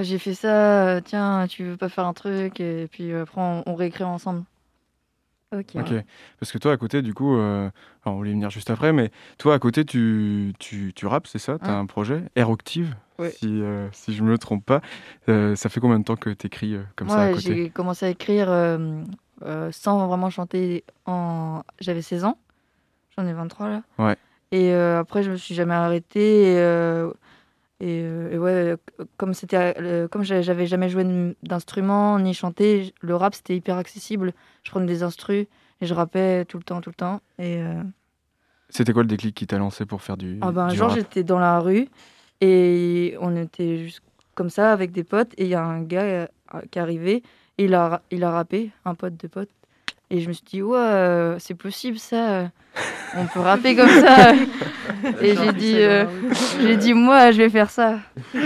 [0.01, 1.01] j'ai fait ça.
[1.03, 2.59] tiens, tu veux pas faire un truc?
[2.59, 4.43] Et puis après, on, réécrit ensemble.
[5.53, 5.73] Ok.
[6.39, 7.71] Parce que toi, à côté, du coup, alors,
[8.05, 11.59] on voulait venir juste après, mais toi, à côté, tu, tu, tu rappes, c'est ça?
[11.59, 13.61] Tu as un projet, Air Octive, si,
[13.91, 14.81] si je me trompe pas.
[15.27, 17.41] ça fait combien de temps que tu écris comme ça à côté?
[17.41, 18.49] J'ai commencé à écrire
[19.45, 21.63] euh, sans vraiment chanter en.
[21.79, 22.37] J'avais 16 ans,
[23.17, 23.83] j'en ai 23 là.
[23.97, 24.15] Ouais.
[24.51, 26.53] Et euh, après, je me suis jamais arrêtée.
[26.53, 27.11] Et, euh,
[27.79, 28.75] et, ouais,
[29.17, 34.33] comme c'était, comme j'avais jamais joué d'instrument ni chanté, le rap c'était hyper accessible.
[34.63, 35.47] Je prenais des instrus
[35.79, 37.21] et je rappais tout le temps, tout le temps.
[37.39, 37.63] Et
[38.69, 41.23] c'était quoi le déclic qui t'a lancé pour faire du ah ben, Un jour, j'étais
[41.23, 41.89] dans la rue
[42.39, 44.03] et on était juste
[44.35, 46.27] comme ça avec des potes et il y a un gars
[46.69, 47.23] qui est arrivé
[47.65, 49.49] il a, il a rappé, un pote de pote.
[50.09, 52.51] Et je me suis dit, ouais, euh, c'est possible ça.
[53.15, 54.33] On peut rapper comme ça.
[55.21, 56.05] et j'ai dit, euh,
[56.61, 57.99] j'ai dit, moi, je vais faire ça.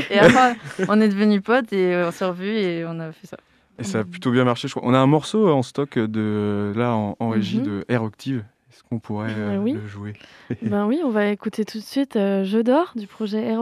[0.10, 0.56] Et après,
[0.88, 3.38] on est devenus potes et on s'est revus et on a fait ça.
[3.78, 4.88] Et ça a plutôt bien marché, je crois.
[4.88, 7.66] On a un morceau en stock de là en, régie mhm.
[7.66, 8.44] de Air Octive.
[8.72, 10.14] Est-ce qu'on pourrait euh, ben le jouer?
[10.62, 13.62] Ben oui, on va écouter tout de suite Je dors du projet Air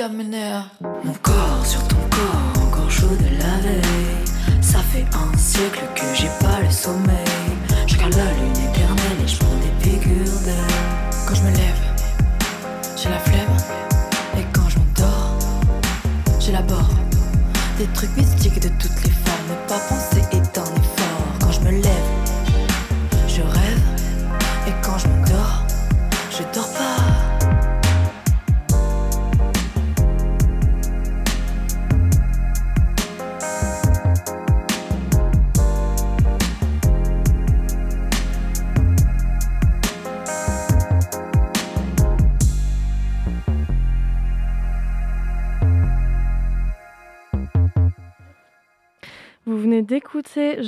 [0.00, 0.89] seule qui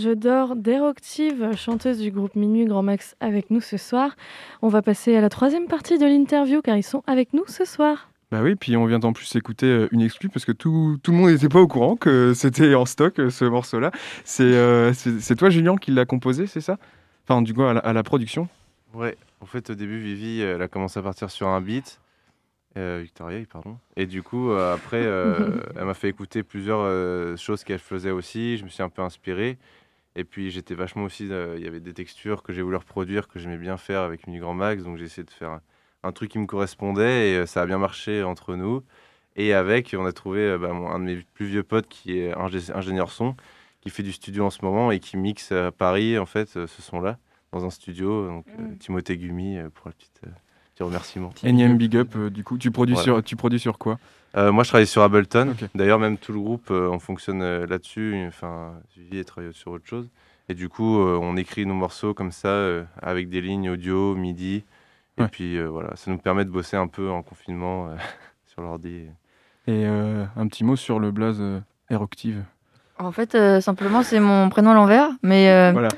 [0.03, 4.17] Je dors d'Eroctive, chanteuse du groupe Minuit Grand Max avec nous ce soir.
[4.61, 7.65] On va passer à la troisième partie de l'interview car ils sont avec nous ce
[7.65, 8.11] soir.
[8.33, 11.13] Bah oui, puis on vient en plus écouter euh, une exclue parce que tout, tout
[11.13, 13.93] le monde n'était pas au courant que c'était en stock euh, ce morceau-là.
[14.25, 16.79] C'est euh, c'est toi, Julien, qui l'a composé, c'est ça?
[17.29, 18.49] Enfin, du coup, à la, à la production
[18.95, 22.01] Ouais, en fait, au début, Vivi, elle a commencé à partir sur un beat.
[22.79, 23.77] Euh, Victoria, pardon.
[23.97, 28.11] Et du coup, euh, après, euh, elle m'a fait écouter plusieurs euh, choses qu'elle faisait
[28.11, 28.57] aussi.
[28.57, 29.59] Je me suis un peu inspiré.
[30.15, 31.27] Et puis, j'étais vachement aussi.
[31.31, 34.27] euh, Il y avait des textures que j'ai voulu reproduire, que j'aimais bien faire avec
[34.27, 34.83] Mini Grand Max.
[34.83, 35.61] Donc, j'ai essayé de faire un,
[36.03, 38.83] un truc qui me correspondait et euh, ça a bien marché entre nous.
[39.37, 42.19] Et avec, on a trouvé euh, bah, mon- un de mes plus vieux potes qui
[42.19, 43.35] est ingé- ingénieur son,
[43.81, 46.67] qui fait du studio en ce moment et qui mixe à Paris, en fait, euh,
[46.67, 47.19] ce son-là,
[47.53, 48.27] dans un studio.
[48.27, 50.31] Donc, euh, Timothée Gumi, euh, pour le petit, euh,
[50.75, 51.33] petit remerciement.
[51.43, 52.59] Énième big up, euh, du coup.
[52.59, 53.05] Tu produis, Voilà.
[53.05, 53.95] sur, tu produis sur quoi?
[53.95, 53.97] Euh,
[54.35, 55.55] moi, je travaille sur Ableton.
[55.75, 58.25] D'ailleurs, même tout le groupe, euh, on fonctionne euh, là-dessus.
[58.29, 60.09] Enfin, Vivi travaille sur autre chose.
[60.49, 64.15] Et du coup, euh, on écrit nos morceaux comme ça, euh, avec des lignes audio,
[64.15, 64.65] MIDI.
[65.19, 65.29] Et Ouais.
[65.29, 67.97] puis euh, voilà, ça nous permet de bosser un peu en confinement euh,
[68.47, 69.05] sur l'ordi.
[69.67, 71.61] Et euh, un petit mot sur le blaze euh,
[71.91, 72.43] Airoctive.
[72.99, 75.89] En fait, euh, simplement, c'est mon prénom à l'envers, mais euh, Voilà.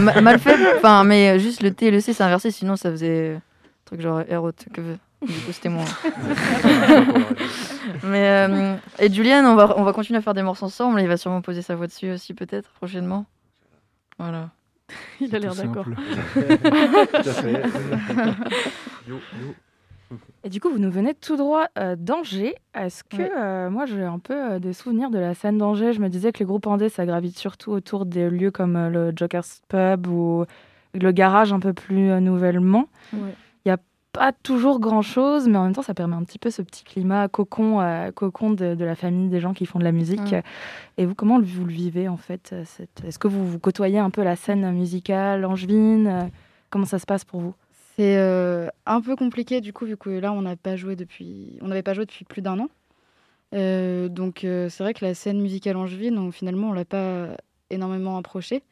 [0.00, 0.56] ma- mal fait.
[0.76, 3.36] Enfin, mais euh, juste le T et le C, c'est inversé, sinon ça faisait euh,
[3.36, 3.40] un
[3.84, 4.80] truc genre R que
[5.22, 5.84] Du coup, c'était moi.
[8.04, 11.00] mais euh, et Julian, on va on va continuer à faire des morceaux ensemble.
[11.00, 13.26] Il va sûrement poser sa voix dessus aussi, peut-être prochainement.
[14.18, 14.50] Voilà.
[15.20, 15.86] Il a l'air tout d'accord.
[20.42, 22.54] Et du coup, vous nous venez tout droit euh, d'Angers.
[22.74, 23.30] Est-ce que Ouais.
[23.36, 25.92] euh, moi, j'ai un peu euh, des souvenirs de la scène d'Angers?
[25.92, 28.88] Je me disais que les groupes andais, ça gravite surtout autour des lieux comme euh,
[28.88, 30.44] le Joker's Pub ou
[30.94, 32.88] le garage un peu plus euh, nouvellement.
[33.12, 33.16] A
[34.20, 37.26] pas toujours grand-chose, mais en même temps, ça permet un petit peu ce petit climat
[37.28, 40.32] cocon, euh, cocon de, de la famille, des gens qui font de la musique.
[40.32, 40.42] Mm.
[40.98, 43.98] Et vous, comment vous le vivez en fait euh, cette- Est-ce que vous, vous côtoyez
[43.98, 46.22] un peu la scène musicale angevine Euh,
[46.68, 47.54] Comment ça se passe pour vous?
[47.96, 51.56] C'est euh, un peu compliqué du coup, vu que là, on n'a pas joué depuis,
[51.62, 52.68] on n'avait pas joué depuis plus d'un an.
[53.54, 57.28] Euh, donc c'est vrai que la scène musicale angevine, on- finalement, on l'a pas
[57.70, 58.62] énormément approchée.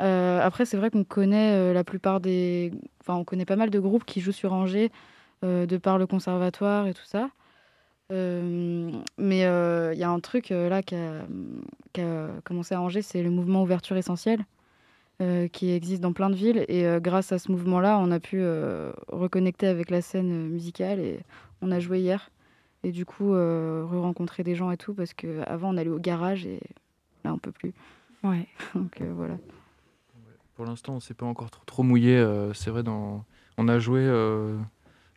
[0.00, 3.70] Euh, après, c'est vrai qu'on connaît euh, la plupart des, enfin, on connaît pas mal
[3.70, 4.90] de groupes qui jouent sur Angers
[5.44, 7.30] euh, de par le conservatoire et tout ça.
[8.10, 11.26] Mais il y a un truc là qui a,
[11.92, 14.44] qui a commencé à Angers, c'est le mouvement Ouverture Essentielle
[15.52, 16.64] qui existe dans plein de villes.
[16.68, 18.44] Et grâce à ce mouvement-là, on a pu
[19.08, 21.20] reconnecter avec la scène musicale et
[21.60, 22.30] on a joué hier.
[22.84, 26.60] Et du coup, re-rencontrer des gens et tout, parce qu'avant, on allait au garage et
[27.24, 27.72] là, on peut plus.
[28.22, 28.46] Ouais.
[28.76, 29.38] Donc voilà.
[30.56, 32.16] Pour l'instant, on s'est pas encore trop, trop mouillé.
[32.16, 33.24] euh, c'est vrai, dans...
[33.58, 34.00] on a joué.
[34.02, 34.56] euh,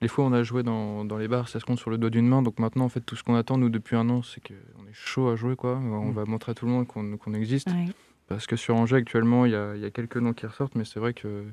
[0.01, 2.09] Les fois, on a joué dans, dans les bars, ça se compte sur le doigt
[2.09, 2.41] d'une main.
[2.41, 4.53] Donc maintenant, en fait, tout ce qu'on attend, nous, depuis un an, c'est qu'on
[4.87, 5.55] est chaud à jouer.
[5.55, 5.75] Quoi.
[5.77, 6.13] On Mm.
[6.13, 7.67] va montrer à tout le monde qu'on existe.
[7.69, 7.85] Ouais.
[8.27, 10.75] Parce que sur Angers, actuellement, il y a, il y a quelques noms qui ressortent,
[10.75, 11.43] mais c'est vrai que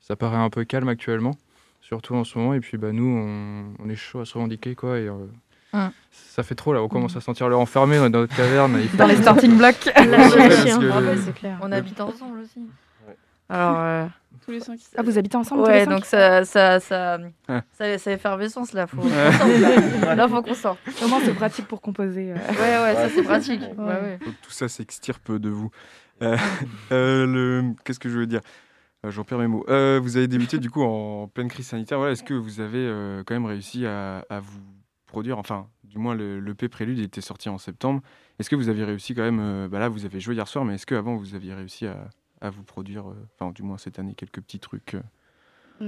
[0.00, 1.32] ça paraît un peu calme actuellement,
[1.80, 2.54] surtout en ce moment.
[2.54, 4.74] Et puis, bah, nous, on, on est chaud à se revendiquer.
[4.74, 5.14] Quoi, et, euh,
[5.72, 5.90] Mm.
[6.10, 8.76] Ça fait trop là, on commence à sentir l'heure enfermé dans notre caverne.
[8.98, 9.88] Dans les starting blocks.
[9.94, 11.60] Ah ouais, c'est clair.
[11.62, 12.66] On habite ensemble aussi.
[13.50, 13.76] Alors.
[13.78, 14.06] euh,
[14.44, 14.78] Tous les cinq.
[14.96, 17.60] Ah, vous habitez ensemble tous les Ouais, donc ça, ça, ça, Ouais.
[17.72, 18.86] ça, ça effervescence là.
[18.86, 19.02] Faut
[20.16, 20.28] là.
[20.28, 20.78] Faut qu'on sorte.
[21.04, 22.32] Au moins, c'est pratique pour composer.
[22.32, 22.34] euh.
[22.34, 23.60] Ouais, ouais, ça c'est pratique.
[23.76, 24.18] Ouais, ouais.
[24.24, 25.70] Donc, tout ça s'extirpe de vous.
[26.90, 27.72] le...
[27.84, 28.40] Qu'est-ce que je veux dire?
[29.08, 29.64] J'en perds mes mots.
[29.66, 31.98] vous avez débuté du coup en pleine crise sanitaire.
[31.98, 34.60] Voilà, Est-ce que vous avez quand même réussi à, vous
[35.06, 38.00] produire, enfin, du moins le, le P Prélude était sorti en septembre.
[38.38, 40.74] Est-ce que vous avez réussi quand même, bah là vous avez joué hier soir, mais
[40.74, 41.96] est-ce qu'avant vous aviez réussi à,
[42.40, 44.96] à vous produire, enfin du moins cette année, quelques petits trucs
[45.80, 45.84] mmh,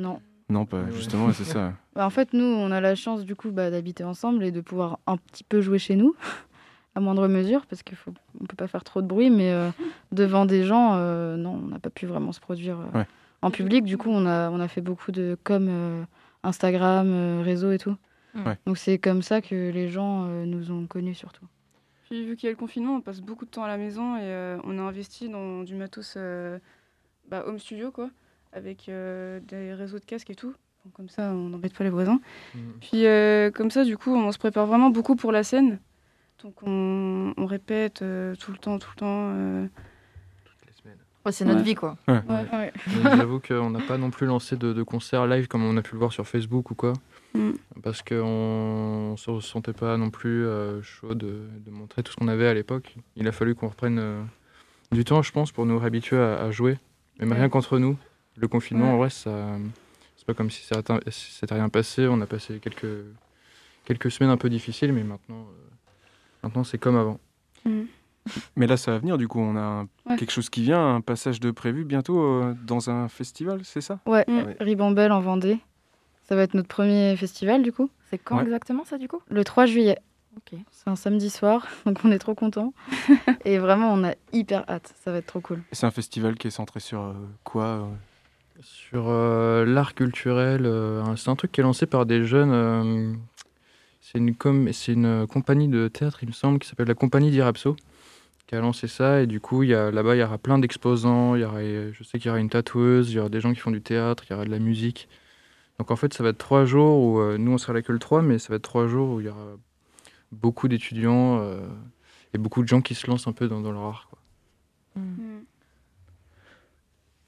[0.00, 0.20] Non.
[0.52, 1.72] Non, pas justement, c'est ça.
[1.94, 4.60] Bah, en fait, nous, on a la chance du coup bah, d'habiter ensemble et de
[4.60, 6.14] pouvoir un petit peu jouer chez nous,
[6.94, 9.70] à moindre mesure, parce qu'on ne peut pas faire trop de bruit, mais euh,
[10.10, 13.04] devant des gens, euh, non, on n'a pas pu vraiment se produire euh,
[13.40, 13.84] en public.
[13.84, 16.06] Du coup, on a, on a fait beaucoup de com
[16.42, 17.96] Instagram, réseau et tout.
[18.66, 21.44] Donc c'est comme ça que les gens nous ont connus surtout.
[22.12, 24.16] Puis vu qu'il y a le confinement, on passe beaucoup de temps à la maison
[24.18, 26.18] et on a investi dans du matos
[27.28, 28.10] bah, home studio, quoi
[28.52, 30.54] avec euh, des réseaux de casques et tout.
[30.94, 32.20] comme ça, on n'embête pas les voisins.
[32.54, 32.58] Mm.
[32.80, 35.78] Puis euh, comme ça, du coup, on se prépare vraiment beaucoup pour la scène.
[36.42, 39.68] Donc on, répète euh, tout le temps, tout le temps.
[40.44, 40.98] Toutes les semaines.
[41.30, 41.96] c'est notre vie, quoi.
[43.16, 45.92] J'avoue qu'on n'a pas non plus lancé de, de concerts live comme on a pu
[45.92, 46.92] le voir sur Facebook ou quoi.
[47.34, 47.52] Mm.
[47.82, 50.46] Parce qu'on ne se sentait pas non plus
[50.82, 52.94] chaud de, de, montrer tout ce qu'on avait à l'époque.
[53.16, 54.26] Il a fallu qu'on reprenne
[54.92, 56.78] du temps, je pense, pour nous réhabituer à, à jouer.
[57.18, 57.96] Même rien qu'entre nous.
[58.36, 59.58] Le confinement, en vrai, ça,
[60.16, 62.06] c'est pas comme si ça s'était rien passé.
[62.08, 63.04] On a passé quelques,
[63.84, 65.70] quelques semaines un peu difficiles, mais maintenant, euh,
[66.42, 67.18] maintenant c'est comme avant.
[67.64, 67.82] Mm.
[68.54, 69.84] Mais là, ça va venir, du coup, on a
[70.16, 73.98] quelque chose qui vient, un passage de prévu bientôt euh, dans un festival, c'est ça?
[74.06, 74.54] Ouais, mm.
[74.60, 75.58] Ribambelle en Vendée.
[76.32, 77.90] Ça va être notre premier festival, du coup.
[78.08, 79.20] C'est quand exactement, ça, du coup?
[79.28, 79.98] Le 3 juillet.
[80.36, 80.58] Ok.
[80.70, 82.72] C'est un samedi soir, donc on est trop contents.
[83.44, 84.94] et vraiment, on a hyper hâte.
[85.04, 85.62] Ça va être trop cool.
[85.72, 87.12] C'est un festival qui est centré sur euh,
[87.44, 87.86] quoi
[88.62, 92.52] sur euh, l'art culturel, euh, c'est un truc qui est lancé par des jeunes.
[92.52, 93.12] Euh,
[94.00, 94.34] c'est une,
[94.72, 97.76] c'est une compagnie de théâtre, il me semble, qui s'appelle la Compagnie d'Irapso,
[98.46, 99.22] qui a lancé ça.
[99.22, 101.36] Et du coup, là-bas, il y aura plein d'exposants.
[101.36, 103.80] je sais qu'il y aura une tatoueuse, il y aura des gens qui font du
[103.80, 105.08] théâtre, il y aura de la musique.
[105.82, 107.98] Donc en fait, ça va être trois jours où nous, on sera là que le
[107.98, 109.56] 3, mais ça va être trois jours où il y aura
[110.30, 111.44] beaucoup d'étudiants
[112.32, 114.08] et beaucoup de gens qui se lancent un peu dans, leur art.
[114.94, 115.00] Mmh.
[115.00, 115.44] Mmh.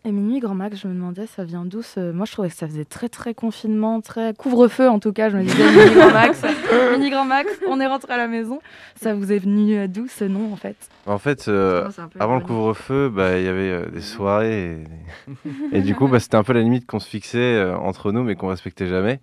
[0.07, 2.67] Et Minuit Grand Max, je me demandais, ça vient d'où Moi, je trouvais que ça
[2.67, 5.31] faisait très, très confinement, très couvre-feu en tout cas.
[5.31, 6.43] Je me disais, Minuit Grand Max,
[6.93, 8.61] Minuit Grand Max, on est rentré à la maison.
[8.97, 10.77] Ça vous est venu d'où ce nom en fait?
[11.07, 11.89] En fait, euh,
[12.19, 14.85] avant le couvre-feu, bah, il y avait euh, des soirées.
[15.73, 18.23] Et, du coup, bah, c'était un peu la limite qu'on se fixait euh, entre nous,
[18.23, 19.21] mais qu'on respectait jamais.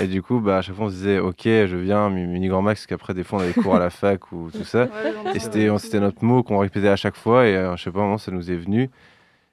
[0.00, 2.62] Et du coup, bah, à chaque fois, on se disait, ok, je viens, Mini Grand
[2.62, 4.88] Max, parce qu'après, des fois, on avait cours à la fac ou tout ça.
[5.34, 7.46] et c'était notre mot qu'on répétait à chaque fois.
[7.46, 8.90] Et je sais pas, moment, ça nous est venu.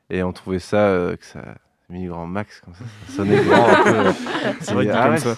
[0.09, 1.55] Et on trouvait ça, euh, que ça
[1.89, 4.13] mis grand max, comme ça, ça sonnait grand un peu.
[4.61, 5.35] C'est vrai ah, ça.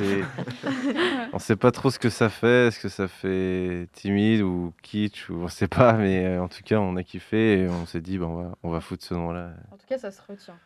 [1.33, 5.29] On sait pas trop ce que ça fait, est-ce que ça fait timide ou kitsch,
[5.29, 8.01] ou on sait pas, mais euh, en tout cas, on a kiffé et on s'est
[8.01, 9.51] dit, bon, on, va, on va foutre ce nom-là.
[9.71, 10.57] En tout cas, ça se retient.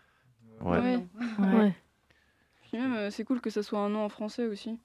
[0.61, 0.79] Ouais.
[0.79, 1.75] ouais.
[2.63, 4.79] Puis même, euh, c'est cool que ça soit un nom en français aussi.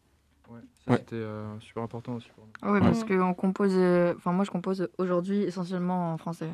[0.50, 1.22] Ouais, ça c'était
[1.60, 2.52] super important aussi pour nous.
[2.60, 3.76] Ah ouais, parce qu'on compose,
[4.16, 6.50] enfin moi je compose aujourd'hui essentiellement en français.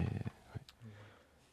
[0.00, 0.04] Et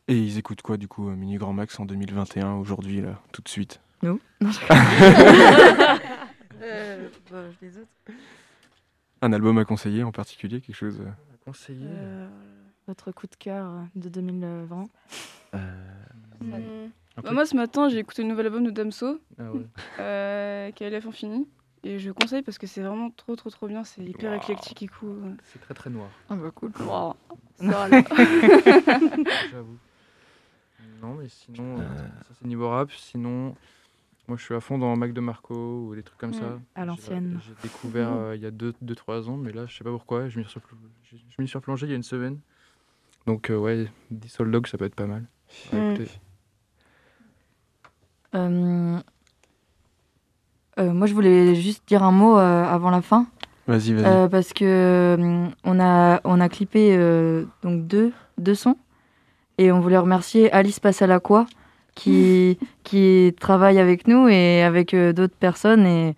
[0.09, 3.43] et ils écoutent quoi du coup, euh, Mini Grand Max en 2021, aujourd'hui, là, tout
[3.43, 3.79] de suite?
[4.01, 4.49] Nous Non,
[6.61, 7.87] euh, bah, les autres.
[9.21, 11.87] Un album à conseiller en particulier, quelque chose euh à conseiller
[12.87, 14.87] Votre coup de cœur de 2020
[15.53, 15.57] hmm.
[17.21, 20.73] bah, Moi, ce matin, j'ai écouté le nouvel album de Damso, ah ouais.
[20.73, 21.47] qui est Infini.
[21.83, 23.83] Et je conseille parce que c'est vraiment trop, trop, trop bien.
[23.83, 25.37] C'est hyper éclectique et cool.
[25.45, 26.09] C'est très, très noir.
[26.29, 26.73] Ah bah cool.
[29.51, 29.77] J'avoue.
[31.01, 31.83] Non, mais sinon, euh,
[32.27, 32.91] ça c'est niveau rap.
[32.91, 33.55] Sinon,
[34.27, 36.41] moi je suis à fond dans Mac de Marco ou des trucs comme ça.
[36.41, 37.39] Mm, à l'ancienne.
[37.45, 40.29] J'ai découvert euh, il y a 2-3 ans, mais là je sais pas pourquoi.
[40.29, 42.39] Je m'y suis surplongé il y a une semaine.
[43.27, 45.25] Donc euh, ouais, Dissol Dog ça peut être pas mal.
[45.73, 45.95] Mm.
[50.77, 53.27] moi je voulais juste dire un mot avant la fin.
[53.67, 54.29] Vas-y, vas-y.
[54.29, 56.97] parce que on, a, on a clippé
[57.61, 58.75] donc deux, deux sons.
[59.59, 61.45] Et on voulait remercier Alice Passalaqua
[61.93, 65.85] qui, qui travaille avec nous et avec euh, d'autres personnes.
[65.85, 66.15] Et,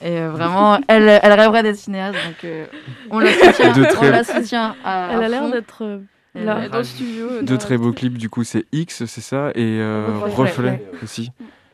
[0.00, 2.16] et euh, vraiment, elle, elle rêverait d'être cinéaste.
[2.24, 2.66] Donc euh,
[3.10, 6.02] on la soutient, on la soutient à, Elle a l'air d'être
[6.36, 7.42] là dans le studio.
[7.42, 9.80] Deux très beaux clips, du coup, c'est X, c'est ça, et
[10.36, 11.32] Reflet, aussi.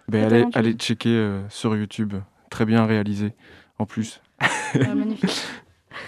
[0.09, 2.14] Ben, allez, allez checker sur YouTube.
[2.49, 3.35] Très bien réalisé,
[3.79, 4.23] en plus.
[4.75, 5.47] magnifique.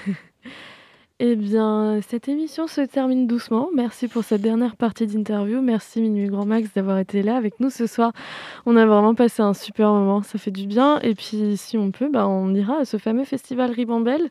[1.20, 3.68] Eh bien, cette émission se termine doucement.
[3.74, 5.60] Merci pour cette dernière partie d'interview.
[5.60, 8.12] Merci Minuit Grand Max d'avoir été là avec nous ce soir.
[8.66, 10.98] On a vraiment passé un super moment, ça fait du bien.
[11.00, 14.30] Et puis, si on peut, bah, on ira à ce fameux festival Ribambelle.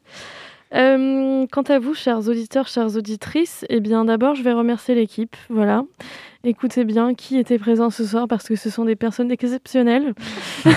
[0.73, 5.35] Euh, quant à vous, chers auditeurs, chères auditrices, eh bien d'abord, je vais remercier l'équipe.
[5.49, 5.83] Voilà.
[6.43, 10.13] Écoutez bien qui était présent ce soir parce que ce sont des personnes exceptionnelles.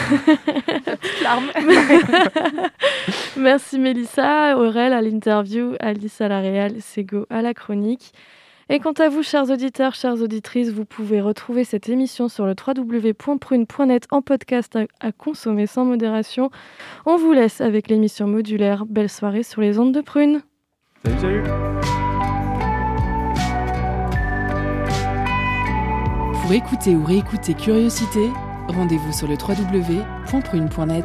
[3.36, 8.12] Merci Mélissa, Aurel à l'interview, Alice à la réal, Sego à la chronique.
[8.68, 12.54] Et quant à vous, chers auditeurs, chères auditrices, vous pouvez retrouver cette émission sur le
[12.54, 16.50] www.prune.net en podcast à, consommer sans modération.
[17.04, 18.86] On vous laisse avec l'émission modulaire.
[18.86, 20.42] Belle soirée sur les ondes de Prune.
[21.04, 21.42] Salut, salut
[26.42, 28.28] Pour écouter ou réécouter Curiosité,
[28.68, 31.04] rendez-vous sur le www.prune.net.